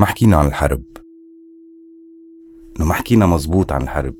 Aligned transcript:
ما 0.00 0.06
حكينا 0.06 0.36
عن 0.36 0.46
الحرب. 0.46 0.82
إنه 2.76 2.86
ما 2.86 2.94
حكينا 2.94 3.26
مزبوط 3.26 3.72
عن 3.72 3.82
الحرب. 3.82 4.14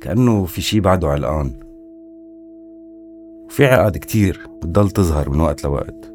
كأنه 0.00 0.44
في 0.44 0.60
شي 0.60 0.80
بعده 0.80 1.08
علقان. 1.08 1.52
وفي 3.46 3.66
عقد 3.66 3.96
كتير 3.96 4.48
بتضل 4.62 4.90
تظهر 4.90 5.30
من 5.30 5.40
وقت 5.40 5.64
لوقت. 5.64 6.12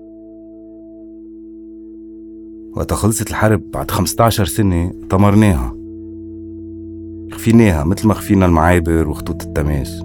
وقت 2.76 2.94
خلصت 2.94 3.30
الحرب 3.30 3.72
بعد 3.72 3.92
15 3.92 4.46
سنة 4.46 4.94
طمرناها 5.10 5.76
خفيناها 7.32 7.84
مثل 7.84 8.08
ما 8.08 8.14
خفينا 8.14 8.46
المعابر 8.46 9.10
وخطوط 9.10 9.44
التماس. 9.44 10.02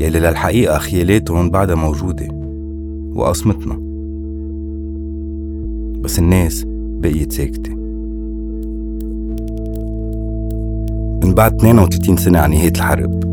يلي 0.00 0.20
للحقيقة 0.20 0.78
خيالاتهم 0.78 1.50
بعدها 1.50 1.74
موجودة. 1.74 2.28
وقصمتنا 3.14 3.87
بس 6.08 6.18
الناس 6.18 6.64
بقيت 7.00 7.32
ساكتة. 7.32 7.70
من 11.24 11.34
بعد 11.34 11.54
32 11.54 12.16
سنة 12.16 12.38
عن 12.38 12.50
نهاية 12.50 12.72
الحرب 12.76 13.24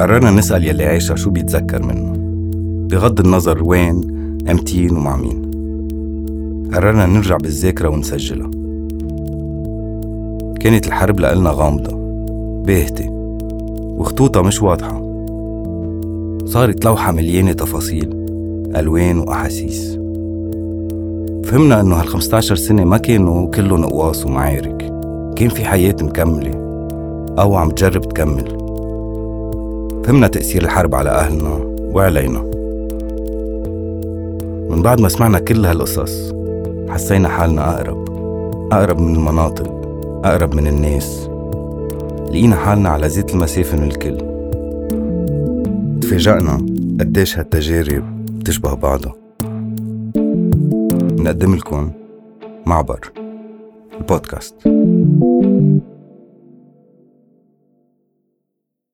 قررنا 0.00 0.30
نسأل 0.30 0.64
يلي 0.64 0.84
عايشة 0.84 1.14
شو 1.14 1.30
بيتذكر 1.30 1.82
منه. 1.82 2.12
بغض 2.88 3.20
النظر 3.20 3.64
وين 3.64 4.00
أمتين 4.50 4.90
ومع 4.90 5.16
مين. 5.16 5.42
قررنا 6.74 7.06
نرجع 7.06 7.36
بالذاكرة 7.36 7.88
ونسجلها. 7.88 8.50
كانت 10.60 10.86
الحرب 10.86 11.20
لإلنا 11.20 11.50
غامضة 11.50 11.96
باهتة 12.66 13.10
وخطوطها 13.98 14.42
مش 14.42 14.62
واضحة. 14.62 15.02
صارت 16.44 16.84
لوحة 16.84 17.12
مليانة 17.12 17.52
تفاصيل 17.52 18.10
ألوان 18.76 19.18
وأحاسيس. 19.18 20.00
فهمنا 21.44 21.80
إنه 21.80 22.02
هال15 22.02 22.38
سنة 22.40 22.84
ما 22.84 22.96
كانوا 22.96 23.50
كلهم 23.50 23.84
قواص 23.84 24.26
ومعارك 24.26 24.76
كان 25.36 25.48
في 25.48 25.64
حياة 25.64 25.96
مكملة 26.00 26.50
أو 27.38 27.56
عم 27.56 27.70
تجرب 27.70 28.08
تكمل. 28.08 28.48
فهمنا 30.04 30.28
تأثير 30.28 30.62
الحرب 30.62 30.94
على 30.94 31.10
أهلنا 31.10 31.60
وعلينا. 31.94 32.38
من 34.70 34.82
بعد 34.82 35.00
ما 35.00 35.08
سمعنا 35.08 35.38
كل 35.38 35.66
هالقصص 35.66 36.32
حسينا 36.88 37.28
حالنا 37.28 37.74
أقرب. 37.74 38.08
أقرب 38.72 39.00
من 39.00 39.14
المناطق 39.14 39.70
أقرب 40.24 40.54
من 40.54 40.66
الناس. 40.66 41.28
لقينا 42.30 42.56
حالنا 42.56 42.88
على 42.88 43.08
زيت 43.08 43.34
المسافة 43.34 43.76
من 43.76 43.84
الكل. 43.90 44.16
تفاجأنا 46.00 46.56
قديش 47.00 47.38
هالتجارب 47.38 48.04
بتشبه 48.38 48.74
بعضها. 48.74 49.14
نقدم 51.20 51.54
لكم 51.54 51.90
معبر 52.66 53.12
البودكاست. 54.00 54.54